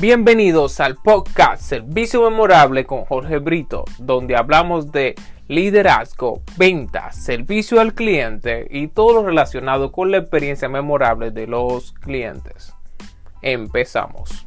Bienvenidos 0.00 0.78
al 0.78 0.94
podcast 0.94 1.60
Servicio 1.60 2.22
Memorable 2.22 2.86
con 2.86 3.04
Jorge 3.04 3.38
Brito, 3.38 3.84
donde 3.98 4.36
hablamos 4.36 4.92
de 4.92 5.16
liderazgo, 5.48 6.42
ventas, 6.56 7.16
servicio 7.16 7.80
al 7.80 7.94
cliente 7.94 8.68
y 8.70 8.86
todo 8.86 9.14
lo 9.14 9.26
relacionado 9.26 9.90
con 9.90 10.12
la 10.12 10.18
experiencia 10.18 10.68
memorable 10.68 11.32
de 11.32 11.48
los 11.48 11.90
clientes. 11.94 12.72
Empezamos. 13.42 14.46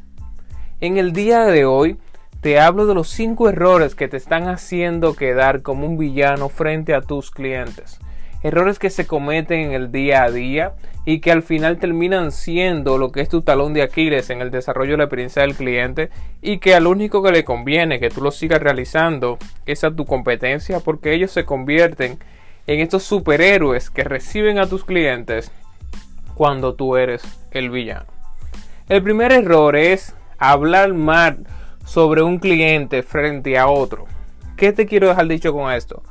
En 0.80 0.96
el 0.96 1.12
día 1.12 1.44
de 1.44 1.66
hoy 1.66 1.98
te 2.40 2.58
hablo 2.58 2.86
de 2.86 2.94
los 2.94 3.10
5 3.10 3.50
errores 3.50 3.94
que 3.94 4.08
te 4.08 4.16
están 4.16 4.48
haciendo 4.48 5.14
quedar 5.14 5.60
como 5.60 5.84
un 5.84 5.98
villano 5.98 6.48
frente 6.48 6.94
a 6.94 7.02
tus 7.02 7.30
clientes. 7.30 7.98
Errores 8.42 8.78
que 8.78 8.90
se 8.90 9.06
cometen 9.06 9.60
en 9.60 9.72
el 9.72 9.92
día 9.92 10.24
a 10.24 10.30
día 10.30 10.72
y 11.04 11.20
que 11.20 11.30
al 11.30 11.42
final 11.42 11.78
terminan 11.78 12.32
siendo 12.32 12.98
lo 12.98 13.12
que 13.12 13.20
es 13.20 13.28
tu 13.28 13.42
talón 13.42 13.72
de 13.72 13.82
Aquiles 13.82 14.30
en 14.30 14.40
el 14.40 14.50
desarrollo 14.50 14.92
de 14.92 14.98
la 14.98 15.04
experiencia 15.04 15.42
del 15.42 15.54
cliente 15.54 16.10
y 16.40 16.58
que 16.58 16.74
al 16.74 16.86
único 16.86 17.22
que 17.22 17.32
le 17.32 17.44
conviene 17.44 18.00
que 18.00 18.10
tú 18.10 18.20
lo 18.20 18.30
sigas 18.30 18.60
realizando 18.60 19.38
es 19.66 19.84
a 19.84 19.94
tu 19.94 20.06
competencia 20.06 20.80
porque 20.80 21.12
ellos 21.12 21.30
se 21.30 21.44
convierten 21.44 22.18
en 22.66 22.80
estos 22.80 23.02
superhéroes 23.02 23.90
que 23.90 24.04
reciben 24.04 24.58
a 24.58 24.66
tus 24.66 24.84
clientes 24.84 25.50
cuando 26.34 26.74
tú 26.74 26.96
eres 26.96 27.22
el 27.50 27.70
villano. 27.70 28.06
El 28.88 29.02
primer 29.02 29.32
error 29.32 29.76
es 29.76 30.14
hablar 30.38 30.94
mal 30.94 31.46
sobre 31.84 32.22
un 32.22 32.38
cliente 32.38 33.02
frente 33.02 33.58
a 33.58 33.68
otro. 33.68 34.06
¿Qué 34.56 34.72
te 34.72 34.86
quiero 34.86 35.08
dejar 35.08 35.26
dicho 35.28 35.52
con 35.52 35.72
esto? 35.72 36.02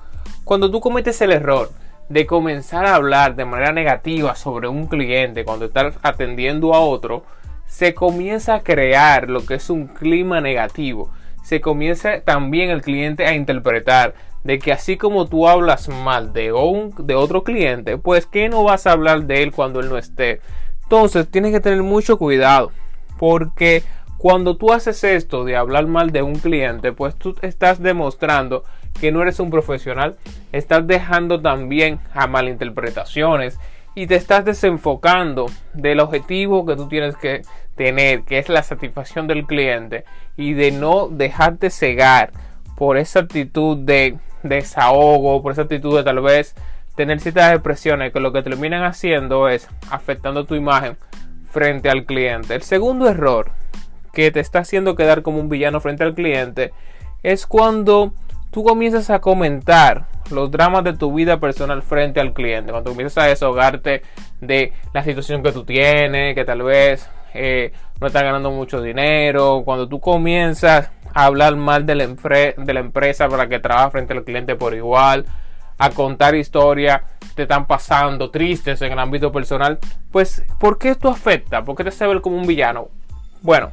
Cuando 0.43 0.69
tú 0.71 0.81
cometes 0.81 1.21
el 1.21 1.31
error 1.31 1.71
de 2.11 2.25
comenzar 2.25 2.85
a 2.85 2.95
hablar 2.95 3.35
de 3.35 3.45
manera 3.45 3.71
negativa 3.71 4.35
sobre 4.35 4.67
un 4.67 4.87
cliente 4.87 5.45
cuando 5.45 5.65
estás 5.65 5.95
atendiendo 6.03 6.73
a 6.73 6.81
otro, 6.81 7.23
se 7.67 7.93
comienza 7.93 8.55
a 8.55 8.63
crear 8.63 9.29
lo 9.29 9.45
que 9.45 9.53
es 9.53 9.69
un 9.69 9.87
clima 9.87 10.41
negativo. 10.41 11.09
Se 11.41 11.61
comienza 11.61 12.19
también 12.19 12.69
el 12.69 12.81
cliente 12.81 13.25
a 13.25 13.33
interpretar 13.33 14.13
de 14.43 14.59
que 14.59 14.73
así 14.73 14.97
como 14.97 15.27
tú 15.27 15.47
hablas 15.47 15.87
mal 15.87 16.33
de, 16.33 16.51
un, 16.51 16.93
de 16.97 17.15
otro 17.15 17.45
cliente, 17.45 17.97
pues 17.97 18.25
que 18.25 18.49
no 18.49 18.63
vas 18.65 18.87
a 18.87 18.91
hablar 18.91 19.23
de 19.23 19.43
él 19.43 19.53
cuando 19.53 19.79
él 19.79 19.87
no 19.87 19.97
esté. 19.97 20.41
Entonces 20.83 21.31
tienes 21.31 21.53
que 21.53 21.61
tener 21.61 21.81
mucho 21.81 22.17
cuidado 22.17 22.73
porque 23.17 23.83
cuando 24.21 24.55
tú 24.55 24.71
haces 24.71 25.03
esto 25.03 25.45
de 25.45 25.55
hablar 25.55 25.87
mal 25.87 26.11
de 26.11 26.21
un 26.21 26.35
cliente, 26.35 26.91
pues 26.91 27.15
tú 27.15 27.35
estás 27.41 27.81
demostrando 27.81 28.63
que 28.99 29.11
no 29.11 29.23
eres 29.23 29.39
un 29.39 29.49
profesional, 29.49 30.15
estás 30.51 30.85
dejando 30.85 31.41
también 31.41 31.99
a 32.13 32.27
malinterpretaciones 32.27 33.59
y 33.95 34.05
te 34.05 34.13
estás 34.13 34.45
desenfocando 34.45 35.47
del 35.73 35.99
objetivo 35.99 36.67
que 36.67 36.75
tú 36.75 36.87
tienes 36.87 37.17
que 37.17 37.41
tener, 37.75 38.21
que 38.21 38.37
es 38.37 38.47
la 38.47 38.61
satisfacción 38.61 39.25
del 39.25 39.47
cliente 39.47 40.05
y 40.37 40.53
de 40.53 40.69
no 40.69 41.07
dejarte 41.07 41.71
cegar 41.71 42.31
por 42.77 42.97
esa 42.97 43.21
actitud 43.21 43.75
de 43.75 44.19
desahogo, 44.43 45.41
por 45.41 45.53
esa 45.53 45.63
actitud 45.63 45.97
de 45.97 46.03
tal 46.03 46.21
vez 46.21 46.53
tener 46.95 47.19
ciertas 47.21 47.53
expresiones 47.53 48.13
que 48.13 48.19
lo 48.19 48.31
que 48.31 48.43
terminan 48.43 48.83
haciendo 48.83 49.49
es 49.49 49.67
afectando 49.89 50.45
tu 50.45 50.53
imagen 50.53 50.95
frente 51.49 51.89
al 51.89 52.05
cliente. 52.05 52.53
El 52.53 52.61
segundo 52.61 53.09
error 53.09 53.59
que 54.13 54.31
te 54.31 54.39
está 54.39 54.59
haciendo 54.59 54.95
quedar 54.95 55.21
como 55.21 55.39
un 55.39 55.49
villano 55.49 55.79
frente 55.79 56.03
al 56.03 56.13
cliente 56.13 56.73
es 57.23 57.45
cuando 57.45 58.13
tú 58.51 58.63
comienzas 58.63 59.09
a 59.09 59.19
comentar 59.19 60.07
los 60.31 60.51
dramas 60.51 60.83
de 60.83 60.93
tu 60.93 61.13
vida 61.13 61.39
personal 61.39 61.81
frente 61.81 62.19
al 62.19 62.33
cliente, 62.33 62.71
cuando 62.71 62.91
comienzas 62.91 63.25
a 63.25 63.27
desahogarte 63.27 64.01
de 64.39 64.73
la 64.93 65.03
situación 65.03 65.43
que 65.43 65.51
tú 65.51 65.63
tienes, 65.63 66.35
que 66.35 66.45
tal 66.45 66.61
vez 66.63 67.09
eh, 67.33 67.73
no 67.99 68.07
estás 68.07 68.23
ganando 68.23 68.51
mucho 68.51 68.81
dinero, 68.81 69.61
cuando 69.65 69.87
tú 69.87 69.99
comienzas 69.99 70.89
a 71.13 71.25
hablar 71.25 71.55
mal 71.55 71.85
de 71.85 71.95
la, 71.95 72.07
de 72.07 72.73
la 72.73 72.79
empresa 72.79 73.27
para 73.27 73.47
que 73.47 73.59
trabaja 73.59 73.91
frente 73.91 74.13
al 74.13 74.23
cliente 74.23 74.55
por 74.55 74.73
igual, 74.73 75.25
a 75.77 75.89
contar 75.89 76.35
historias 76.35 77.01
te 77.35 77.43
están 77.43 77.65
pasando 77.65 78.29
tristes 78.29 78.81
en 78.81 78.91
el 78.91 78.99
ámbito 78.99 79.31
personal, 79.31 79.79
pues 80.11 80.43
¿por 80.59 80.77
qué 80.77 80.89
esto 80.89 81.09
afecta? 81.09 81.63
¿Por 81.63 81.75
qué 81.75 81.83
te 81.83 81.89
hace 81.89 82.05
ver 82.07 82.21
como 82.21 82.37
un 82.37 82.45
villano? 82.45 82.89
Bueno, 83.41 83.71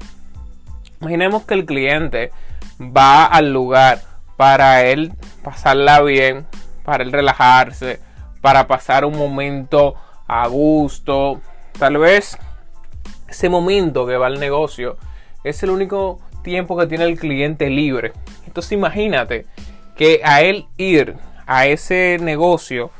Imaginemos 1.00 1.44
que 1.44 1.54
el 1.54 1.64
cliente 1.64 2.30
va 2.80 3.24
al 3.24 3.52
lugar 3.52 4.00
para 4.36 4.84
él 4.84 5.12
pasarla 5.42 6.00
bien, 6.02 6.46
para 6.84 7.04
él 7.04 7.12
relajarse, 7.12 8.00
para 8.40 8.66
pasar 8.66 9.04
un 9.04 9.16
momento 9.16 9.94
a 10.26 10.46
gusto. 10.48 11.40
Tal 11.78 11.98
vez 11.98 12.38
ese 13.28 13.48
momento 13.48 14.06
que 14.06 14.16
va 14.16 14.26
al 14.26 14.40
negocio 14.40 14.96
es 15.44 15.62
el 15.62 15.70
único 15.70 16.20
tiempo 16.42 16.76
que 16.76 16.86
tiene 16.86 17.04
el 17.04 17.18
cliente 17.18 17.68
libre. 17.70 18.12
Entonces 18.46 18.72
imagínate 18.72 19.46
que 19.96 20.20
a 20.24 20.42
él 20.42 20.66
ir 20.76 21.16
a 21.46 21.66
ese 21.66 22.18
negocio 22.20 22.90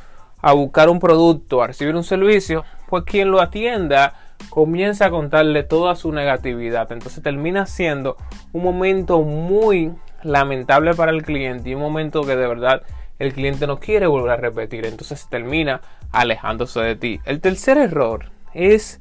a 0.41 0.53
buscar 0.53 0.89
un 0.89 1.01
producto, 1.01 1.63
a 1.63 1.67
recibir 1.69 1.97
un 1.97 2.05
servicio, 2.05 2.65
pues 2.89 3.05
quien 3.05 3.31
lo 3.31 3.41
atienda 3.41 4.15
comienza 4.51 5.07
a 5.07 5.11
contarle 5.11 5.63
toda 5.63 5.95
su 5.95 6.13
negatividad. 6.13 6.91
Entonces 6.93 7.23
termina 7.23 7.67
siendo 7.67 8.17
un 8.53 8.63
momento 8.63 9.23
muy 9.23 9.93
lamentable 10.23 10.95
para 10.95 11.13
el 11.13 11.23
cliente 11.23 11.71
y 11.71 11.75
un 11.75 11.81
momento 11.81 12.23
que 12.23 12.37
de 12.37 12.47
verdad 12.47 12.83
el 13.19 13.33
cliente 13.33 13.67
no 13.67 13.79
quiere 13.79 14.07
volver 14.07 14.31
a 14.31 14.37
repetir. 14.37 14.87
Entonces 14.87 15.27
termina 15.29 15.81
alejándose 16.13 16.81
de 16.81 16.97
ti. 16.97 17.21
El 17.25 17.41
tercer 17.41 17.79
error 17.79 18.27
es 18.55 19.01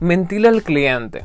mentirle 0.00 0.48
al 0.48 0.62
cliente 0.62 1.24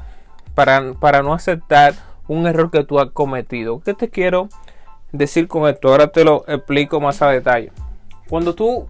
para, 0.56 0.94
para 0.94 1.22
no 1.22 1.34
aceptar 1.34 1.94
un 2.28 2.48
error 2.48 2.72
que 2.72 2.84
tú 2.84 3.00
has 3.00 3.12
cometido. 3.12 3.82
¿Qué 3.82 3.94
te 3.94 4.10
quiero 4.10 4.50
decir 5.12 5.48
con 5.48 5.70
esto? 5.70 5.90
Ahora 5.90 6.08
te 6.08 6.24
lo 6.24 6.46
explico 6.48 7.00
más 7.00 7.22
a 7.22 7.30
detalle. 7.30 7.72
Cuando 8.30 8.56
tú 8.56 8.88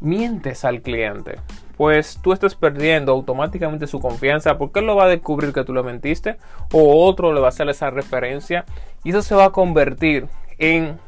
mientes 0.00 0.64
al 0.64 0.82
cliente, 0.82 1.36
pues 1.78 2.18
tú 2.20 2.32
estás 2.32 2.56
perdiendo 2.56 3.12
automáticamente 3.12 3.86
su 3.86 4.00
confianza 4.00 4.58
porque 4.58 4.80
él 4.80 4.86
lo 4.86 4.96
va 4.96 5.04
a 5.04 5.08
descubrir 5.08 5.52
que 5.52 5.64
tú 5.64 5.72
le 5.72 5.84
mentiste 5.84 6.36
o 6.72 7.06
otro 7.06 7.32
le 7.32 7.40
va 7.40 7.46
a 7.46 7.48
hacer 7.50 7.68
esa 7.68 7.88
referencia 7.88 8.66
y 9.04 9.10
eso 9.10 9.22
se 9.22 9.36
va 9.36 9.46
a 9.46 9.50
convertir 9.50 10.26
en 10.58 10.98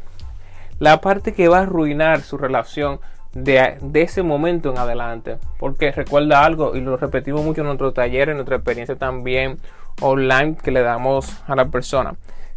la 0.79 1.01
parte 1.01 1.35
que 1.35 1.49
va 1.49 1.59
a 1.59 1.63
arruinar 1.63 2.23
su 2.23 2.39
relación 2.39 3.01
de, 3.33 3.79
ese 3.95 4.23
momento 4.23 4.71
en 4.71 4.79
adelante. 4.79 5.39
Porque 5.59 5.93
recuerda 5.93 6.45
algo, 6.45 6.75
y 6.75 6.81
lo 6.81 6.97
repetimos 6.97 7.45
mucho 7.45 7.61
en 7.61 7.67
nuestro 7.67 7.93
taller, 7.93 8.29
en 8.29 8.37
nuestra 8.37 8.57
experiencia 8.57 8.97
también 8.97 9.59
online 10.01 10.57
que 10.57 10.71
le 10.71 10.83
damos 10.83 11.37
a 11.47 11.57
la 11.57 11.67
persona. 11.67 12.15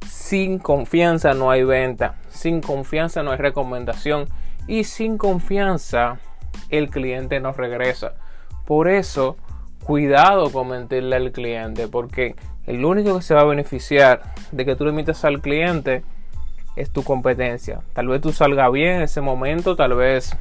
Sin 0.07 0.59
confianza 0.59 1.33
no 1.33 1.51
hay 1.51 1.63
venta, 1.63 2.15
sin 2.29 2.61
confianza 2.61 3.23
no 3.23 3.31
hay 3.31 3.37
recomendación 3.37 4.27
y 4.67 4.83
sin 4.83 5.17
confianza 5.17 6.19
el 6.69 6.89
cliente 6.89 7.39
no 7.39 7.51
regresa. 7.53 8.13
Por 8.65 8.87
eso, 8.87 9.37
cuidado 9.83 10.51
con 10.51 10.69
mentirle 10.69 11.15
al 11.15 11.31
cliente, 11.31 11.87
porque 11.87 12.35
el 12.65 12.83
único 12.85 13.17
que 13.17 13.21
se 13.21 13.33
va 13.33 13.41
a 13.41 13.45
beneficiar 13.45 14.21
de 14.51 14.65
que 14.65 14.75
tú 14.75 14.85
le 14.85 14.91
mientas 14.91 15.25
al 15.25 15.41
cliente 15.41 16.03
es 16.75 16.91
tu 16.91 17.03
competencia. 17.03 17.81
Tal 17.93 18.07
vez 18.07 18.21
tú 18.21 18.31
salga 18.31 18.69
bien 18.69 18.97
en 18.97 19.01
ese 19.03 19.21
momento, 19.21 19.75
tal 19.75 19.93
vez 19.95 20.35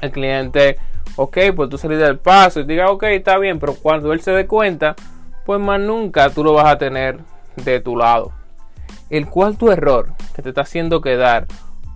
el 0.00 0.10
cliente, 0.10 0.78
ok, 1.16 1.38
pues 1.54 1.68
tú 1.68 1.78
salís 1.78 1.98
del 1.98 2.18
paso 2.18 2.60
y 2.60 2.64
diga, 2.64 2.90
ok, 2.90 3.04
está 3.04 3.38
bien, 3.38 3.58
pero 3.58 3.74
cuando 3.74 4.12
él 4.12 4.20
se 4.20 4.30
dé 4.30 4.46
cuenta, 4.46 4.94
pues 5.44 5.60
más 5.60 5.80
nunca 5.80 6.30
tú 6.30 6.44
lo 6.44 6.54
vas 6.54 6.66
a 6.66 6.78
tener 6.78 7.18
de 7.56 7.80
tu 7.80 7.96
lado. 7.96 8.32
El 9.10 9.26
cuarto 9.26 9.72
error 9.72 10.12
que 10.34 10.42
te 10.42 10.50
está 10.50 10.62
haciendo 10.62 11.00
quedar 11.00 11.46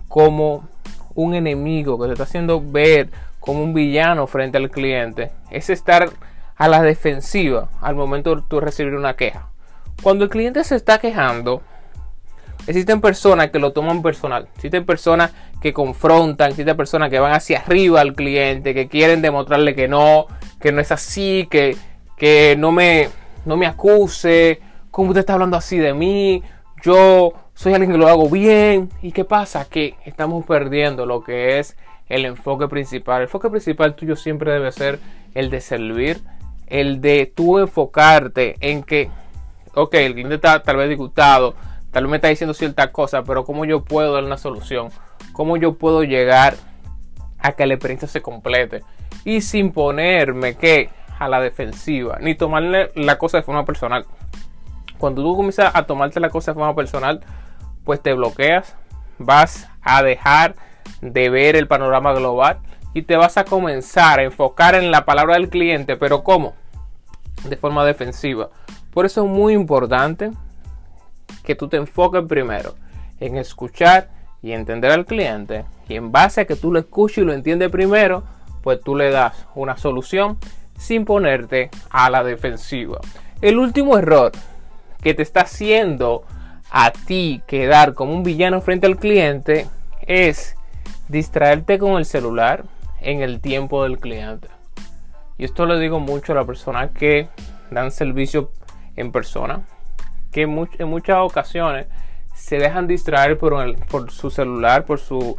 como 0.07 0.67
un 1.15 1.33
enemigo, 1.33 1.97
que 1.97 2.07
te 2.07 2.13
está 2.13 2.23
haciendo 2.23 2.61
ver 2.61 3.09
como 3.45 3.63
un 3.63 3.73
villano 3.73 4.27
frente 4.27 4.57
al 4.57 4.71
cliente 4.71 5.31
es 5.51 5.69
estar 5.69 6.09
a 6.55 6.67
la 6.67 6.81
defensiva 6.81 7.69
al 7.81 7.95
momento 7.95 8.35
de 8.35 8.59
recibir 8.59 8.95
una 8.95 9.15
queja. 9.15 9.49
Cuando 10.01 10.23
el 10.23 10.29
cliente 10.29 10.63
se 10.63 10.75
está 10.75 10.97
quejando, 10.97 11.61
existen 12.67 13.01
personas 13.01 13.51
que 13.51 13.59
lo 13.59 13.71
toman 13.71 14.01
personal, 14.01 14.47
existen 14.55 14.85
personas 14.85 15.31
que 15.61 15.73
confrontan, 15.73 16.51
existen 16.51 16.75
personas 16.75 17.09
que 17.09 17.19
van 17.19 17.33
hacia 17.33 17.59
arriba 17.59 18.01
al 18.01 18.13
cliente, 18.13 18.73
que 18.73 18.87
quieren 18.87 19.21
demostrarle 19.21 19.75
que 19.75 19.87
no, 19.87 20.27
que 20.59 20.71
no 20.71 20.81
es 20.81 20.91
así, 20.91 21.47
que, 21.49 21.77
que 22.17 22.55
no, 22.57 22.71
me, 22.71 23.09
no 23.45 23.57
me 23.57 23.67
acuse, 23.67 24.59
¿cómo 24.91 25.09
usted 25.09 25.19
está 25.19 25.33
hablando 25.33 25.57
así 25.57 25.77
de 25.77 25.93
mí? 25.93 26.41
Yo 26.81 27.33
soy 27.53 27.73
alguien 27.73 27.91
que 27.91 27.97
lo 27.97 28.07
hago 28.07 28.29
bien. 28.29 28.89
¿Y 29.01 29.11
qué 29.11 29.25
pasa? 29.25 29.65
Que 29.65 29.95
estamos 30.05 30.45
perdiendo 30.45 31.05
lo 31.05 31.23
que 31.23 31.59
es 31.59 31.75
el 32.09 32.25
enfoque 32.25 32.67
principal. 32.67 33.17
El 33.17 33.23
enfoque 33.23 33.49
principal 33.49 33.95
tuyo 33.95 34.15
siempre 34.15 34.51
debe 34.51 34.71
ser 34.71 34.99
el 35.33 35.49
de 35.49 35.61
servir, 35.61 36.21
el 36.67 37.01
de 37.01 37.31
tú 37.33 37.59
enfocarte 37.59 38.55
en 38.59 38.83
que, 38.83 39.09
ok, 39.73 39.93
el 39.95 40.13
cliente 40.13 40.35
está 40.35 40.63
tal 40.63 40.77
vez 40.77 40.89
disgustado, 40.89 41.55
tal 41.91 42.03
vez 42.03 42.11
me 42.11 42.17
está 42.17 42.29
diciendo 42.29 42.53
cierta 42.53 42.91
cosa, 42.91 43.23
pero 43.23 43.43
¿cómo 43.43 43.65
yo 43.65 43.83
puedo 43.83 44.13
dar 44.13 44.23
una 44.23 44.37
solución? 44.37 44.89
¿Cómo 45.33 45.57
yo 45.57 45.73
puedo 45.73 46.03
llegar 46.03 46.55
a 47.39 47.51
que 47.53 47.65
la 47.65 47.73
experiencia 47.73 48.07
se 48.07 48.21
complete? 48.21 48.83
Y 49.23 49.41
sin 49.41 49.71
ponerme 49.71 50.55
que 50.55 50.89
a 51.19 51.27
la 51.29 51.39
defensiva, 51.39 52.17
ni 52.19 52.35
tomarle 52.35 52.91
la 52.95 53.17
cosa 53.17 53.37
de 53.37 53.43
forma 53.43 53.65
personal. 53.65 54.05
Cuando 54.97 55.23
tú 55.23 55.35
comienzas 55.35 55.71
a 55.73 55.85
tomarte 55.85 56.19
la 56.19 56.29
cosa 56.29 56.51
de 56.51 56.55
forma 56.55 56.75
personal, 56.75 57.21
pues 57.83 58.01
te 58.01 58.13
bloqueas, 58.13 58.75
vas 59.17 59.69
a 59.81 60.03
dejar 60.03 60.55
de 61.01 61.29
ver 61.29 61.55
el 61.55 61.67
panorama 61.67 62.13
global 62.13 62.59
y 62.93 63.03
te 63.03 63.17
vas 63.17 63.37
a 63.37 63.45
comenzar 63.45 64.19
a 64.19 64.23
enfocar 64.23 64.75
en 64.75 64.91
la 64.91 65.05
palabra 65.05 65.35
del 65.35 65.49
cliente, 65.49 65.97
pero 65.97 66.23
¿cómo? 66.23 66.55
De 67.43 67.57
forma 67.57 67.85
defensiva. 67.85 68.49
Por 68.91 69.05
eso 69.05 69.23
es 69.23 69.29
muy 69.29 69.53
importante 69.53 70.31
que 71.43 71.55
tú 71.55 71.67
te 71.67 71.77
enfoques 71.77 72.23
primero 72.23 72.75
en 73.19 73.37
escuchar 73.37 74.09
y 74.41 74.53
entender 74.53 74.91
al 74.91 75.05
cliente 75.05 75.65
y 75.87 75.95
en 75.95 76.11
base 76.11 76.41
a 76.41 76.45
que 76.45 76.55
tú 76.55 76.71
lo 76.71 76.79
escuches 76.79 77.19
y 77.19 77.25
lo 77.25 77.33
entiendes 77.33 77.69
primero, 77.69 78.23
pues 78.63 78.79
tú 78.81 78.95
le 78.95 79.11
das 79.11 79.45
una 79.55 79.77
solución 79.77 80.37
sin 80.77 81.05
ponerte 81.05 81.69
a 81.89 82.09
la 82.09 82.23
defensiva. 82.23 82.99
El 83.41 83.59
último 83.59 83.97
error 83.97 84.31
que 85.01 85.13
te 85.13 85.21
está 85.21 85.41
haciendo 85.41 86.23
a 86.71 86.91
ti 86.91 87.41
quedar 87.47 87.93
como 87.93 88.13
un 88.13 88.23
villano 88.23 88.61
frente 88.61 88.87
al 88.87 88.97
cliente 88.97 89.67
es 90.01 90.55
distraerte 91.07 91.79
con 91.79 91.97
el 91.97 92.05
celular 92.05 92.65
en 93.01 93.21
el 93.21 93.39
tiempo 93.39 93.83
del 93.83 93.99
cliente. 93.99 94.47
Y 95.37 95.45
esto 95.45 95.65
le 95.65 95.79
digo 95.79 95.99
mucho 95.99 96.31
a 96.31 96.35
las 96.35 96.45
personas 96.45 96.91
que 96.91 97.27
dan 97.71 97.91
servicio 97.91 98.51
en 98.95 99.11
persona, 99.11 99.65
que 100.31 100.43
en 100.43 100.87
muchas 100.87 101.17
ocasiones 101.19 101.87
se 102.33 102.57
dejan 102.57 102.87
distraer 102.87 103.37
por, 103.37 104.11
su 104.11 104.29
celular, 104.29 104.85
por 104.85 104.99
su 104.99 105.37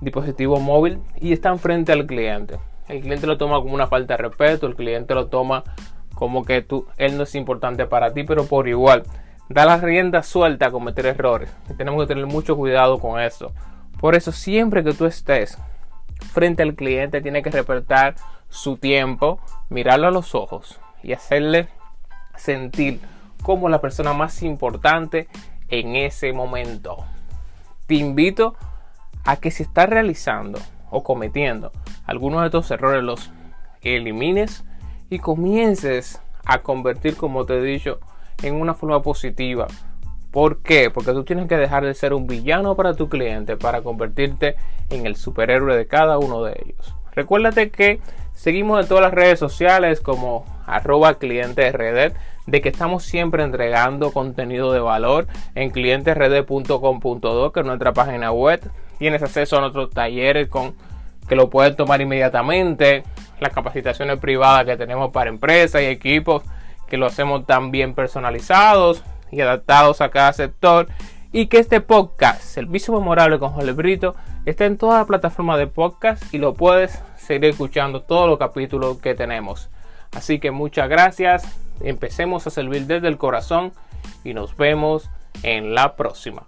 dispositivo 0.00 0.58
móvil 0.58 1.00
y 1.16 1.32
están 1.32 1.58
frente 1.58 1.92
al 1.92 2.06
cliente. 2.06 2.58
El 2.88 3.00
cliente 3.00 3.26
lo 3.26 3.38
toma 3.38 3.60
como 3.60 3.74
una 3.74 3.86
falta 3.86 4.16
de 4.16 4.24
respeto, 4.24 4.66
el 4.66 4.74
cliente 4.74 5.14
lo 5.14 5.28
toma 5.28 5.62
como 6.14 6.44
que 6.44 6.60
tú, 6.62 6.86
él 6.96 7.16
no 7.16 7.22
es 7.22 7.34
importante 7.34 7.86
para 7.86 8.12
ti, 8.12 8.24
pero 8.24 8.44
por 8.44 8.68
igual, 8.68 9.04
da 9.48 9.64
la 9.64 9.76
rienda 9.78 10.22
suelta 10.22 10.66
a 10.66 10.70
cometer 10.70 11.06
errores. 11.06 11.50
Tenemos 11.76 12.02
que 12.02 12.08
tener 12.08 12.26
mucho 12.26 12.56
cuidado 12.56 12.98
con 12.98 13.20
eso. 13.20 13.52
Por 14.00 14.14
eso, 14.14 14.32
siempre 14.32 14.82
que 14.82 14.94
tú 14.94 15.04
estés 15.04 15.58
frente 16.32 16.62
al 16.62 16.74
cliente, 16.74 17.20
tiene 17.20 17.42
que 17.42 17.50
respetar 17.50 18.14
su 18.48 18.78
tiempo, 18.78 19.40
mirarlo 19.68 20.08
a 20.08 20.10
los 20.10 20.34
ojos 20.34 20.80
y 21.02 21.12
hacerle 21.12 21.68
sentir 22.36 23.00
como 23.42 23.68
la 23.68 23.80
persona 23.80 24.12
más 24.12 24.42
importante 24.42 25.28
en 25.68 25.96
ese 25.96 26.32
momento. 26.32 27.04
Te 27.86 27.94
invito 27.94 28.56
a 29.24 29.36
que 29.36 29.50
si 29.50 29.64
estás 29.64 29.88
realizando 29.88 30.58
o 30.90 31.02
cometiendo 31.02 31.70
algunos 32.06 32.40
de 32.40 32.46
estos 32.46 32.70
errores, 32.70 33.02
los 33.02 33.30
elimines 33.82 34.64
y 35.10 35.18
comiences 35.18 36.20
a 36.44 36.62
convertir, 36.62 37.16
como 37.16 37.44
te 37.44 37.58
he 37.58 37.62
dicho, 37.62 38.00
en 38.42 38.54
una 38.54 38.74
forma 38.74 39.02
positiva. 39.02 39.66
¿Por 40.30 40.58
qué? 40.58 40.90
Porque 40.90 41.12
tú 41.12 41.24
tienes 41.24 41.48
que 41.48 41.56
dejar 41.56 41.84
de 41.84 41.94
ser 41.94 42.14
un 42.14 42.26
villano 42.26 42.76
para 42.76 42.94
tu 42.94 43.08
cliente 43.08 43.56
para 43.56 43.82
convertirte 43.82 44.56
en 44.88 45.06
el 45.06 45.16
superhéroe 45.16 45.76
de 45.76 45.86
cada 45.86 46.18
uno 46.18 46.44
de 46.44 46.52
ellos. 46.64 46.94
Recuérdate 47.12 47.70
que 47.70 48.00
seguimos 48.34 48.80
en 48.80 48.88
todas 48.88 49.02
las 49.02 49.12
redes 49.12 49.38
sociales 49.38 50.00
como 50.00 50.44
arroba 50.66 51.14
cliente 51.18 51.72
de 52.46 52.60
que 52.60 52.68
estamos 52.68 53.02
siempre 53.02 53.42
entregando 53.42 54.12
contenido 54.12 54.72
de 54.72 54.80
valor 54.80 55.26
en 55.54 55.70
clientesrd.com.do, 55.70 57.52
que 57.52 57.60
es 57.60 57.66
nuestra 57.66 57.92
página 57.92 58.30
web. 58.30 58.60
Tienes 58.98 59.22
acceso 59.22 59.58
a 59.58 59.60
nuestros 59.60 59.90
talleres 59.90 60.48
con 60.48 60.74
que 61.28 61.36
lo 61.36 61.50
puedes 61.50 61.76
tomar 61.76 62.00
inmediatamente, 62.00 63.04
las 63.40 63.52
capacitaciones 63.52 64.18
privadas 64.18 64.64
que 64.64 64.76
tenemos 64.76 65.10
para 65.10 65.30
empresas 65.30 65.82
y 65.82 65.86
equipos 65.86 66.42
que 66.88 66.96
lo 66.96 67.06
hacemos 67.06 67.46
también 67.46 67.94
personalizados 67.94 69.04
y 69.30 69.40
adaptados 69.40 70.00
a 70.00 70.10
cada 70.10 70.32
sector 70.32 70.88
y 71.32 71.46
que 71.46 71.58
este 71.58 71.80
podcast, 71.80 72.42
Servicio 72.42 72.92
Memorable 72.94 73.38
con 73.38 73.50
Jorge 73.50 73.72
Brito, 73.72 74.16
está 74.46 74.66
en 74.66 74.76
toda 74.76 74.98
la 74.98 75.06
plataforma 75.06 75.56
de 75.56 75.66
podcast 75.66 76.34
y 76.34 76.38
lo 76.38 76.54
puedes 76.54 77.00
seguir 77.16 77.46
escuchando 77.46 78.02
todos 78.02 78.28
los 78.28 78.38
capítulos 78.38 78.98
que 78.98 79.14
tenemos. 79.14 79.70
Así 80.12 80.40
que 80.40 80.50
muchas 80.50 80.88
gracias, 80.88 81.44
empecemos 81.80 82.46
a 82.46 82.50
servir 82.50 82.86
desde 82.86 83.08
el 83.08 83.18
corazón 83.18 83.72
y 84.24 84.34
nos 84.34 84.56
vemos 84.56 85.08
en 85.42 85.74
la 85.74 85.94
próxima. 85.94 86.46